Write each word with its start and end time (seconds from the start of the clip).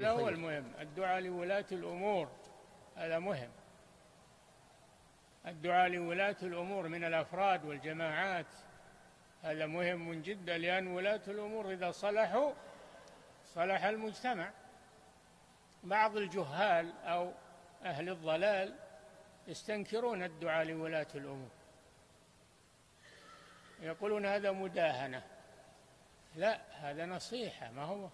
هذا 0.00 0.10
هو 0.10 0.28
المهم 0.28 0.72
الدعاء 0.80 1.20
لولاة 1.20 1.64
الأمور. 1.72 2.28
هذا 2.96 3.18
مهم. 3.18 3.50
الدعاء 5.46 5.88
لولاة 5.88 6.36
الأمور 6.42 6.88
من 6.88 7.04
الأفراد 7.04 7.64
والجماعات. 7.64 8.46
هذا 9.42 9.66
مهم 9.66 10.22
جدا 10.22 10.58
لأن 10.58 10.86
ولاة 10.86 11.20
الأمور 11.28 11.72
إذا 11.72 11.90
صلحوا 11.90 12.52
صلح 13.44 13.84
المجتمع. 13.84 14.50
بعض 15.84 16.16
الجهال 16.16 16.92
أو 17.04 17.32
أهل 17.84 18.08
الضلال 18.08 18.74
يستنكرون 19.46 20.22
الدعاء 20.22 20.64
لولاة 20.64 21.08
الأمور. 21.14 21.50
يقولون 23.80 24.26
هذا 24.26 24.52
مداهنة. 24.52 25.22
لا 26.34 26.60
هذا 26.72 27.06
نصيحة 27.06 27.70
ما 27.70 27.82
هو؟ 27.82 28.08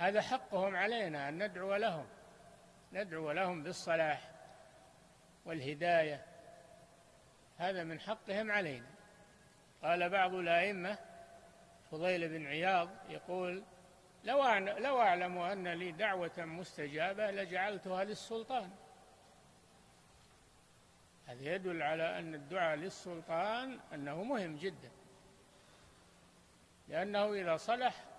هذا 0.00 0.22
حقهم 0.22 0.76
علينا 0.76 1.28
أن 1.28 1.44
ندعو 1.44 1.76
لهم 1.76 2.06
ندعو 2.92 3.32
لهم 3.32 3.62
بالصلاح 3.62 4.30
والهداية. 5.44 6.26
هذا 7.58 7.84
من 7.84 8.00
حقهم 8.00 8.50
علينا. 8.50 8.86
قال 9.82 10.08
بعض 10.08 10.34
الأئمة 10.34 10.98
فضيل 11.90 12.28
بن 12.28 12.46
عياض 12.46 12.88
يقول 13.08 13.62
لو 14.24 14.54
لو 14.58 15.00
أعلم 15.00 15.38
أن 15.38 15.68
لي 15.68 15.92
دعوة 15.92 16.32
مستجابة 16.38 17.30
لجعلتها 17.30 18.04
للسلطان. 18.04 18.70
هذا 21.26 21.54
يدل 21.54 21.82
على 21.82 22.18
أن 22.18 22.34
الدعاء 22.34 22.76
للسلطان 22.76 23.80
أنه 23.94 24.22
مهم 24.22 24.56
جدا 24.56 24.90
لأنه 26.88 27.32
إذا 27.32 27.56
صلح 27.56 28.09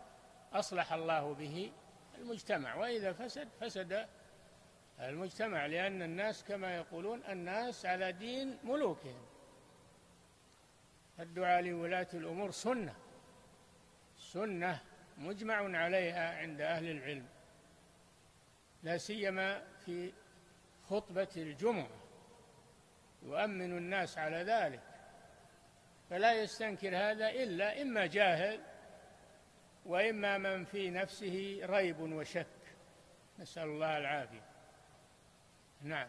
أصلح 0.54 0.94
الله 0.94 1.34
به 1.34 1.72
المجتمع 2.18 2.76
وإذا 2.76 3.14
فسد 3.14 3.48
فسد 3.60 4.08
المجتمع 5.00 5.66
لأن 5.66 6.02
الناس 6.02 6.44
كما 6.44 6.76
يقولون 6.76 7.24
الناس 7.30 7.86
على 7.86 8.12
دين 8.12 8.58
ملوكهم. 8.64 9.26
الدعاء 11.20 11.62
لولاة 11.62 12.08
الأمور 12.14 12.52
سنة. 12.52 12.96
سنة 14.18 14.82
مجمع 15.18 15.78
عليها 15.78 16.38
عند 16.38 16.62
أهل 16.62 16.92
العلم. 16.92 17.28
لا 18.84 18.98
سيما 18.98 19.64
في 19.86 20.14
خطبة 20.90 21.28
الجمعة. 21.38 22.02
يؤمن 23.24 23.78
الناس 23.78 24.18
على 24.18 24.38
ذلك. 24.44 24.82
فلا 26.10 26.34
يستنكر 26.34 26.98
هذا 26.98 27.30
إلا 27.30 27.82
إما 27.82 28.06
جاهل 28.06 28.71
وإما 29.86 30.38
من 30.38 30.66
في 30.66 30.90
نفسه 30.90 31.60
ريب 31.64 32.00
وشك. 32.00 32.48
نسأل 33.40 33.64
الله 33.64 33.98
العافية. 33.98 34.46
نعم. 35.84 36.00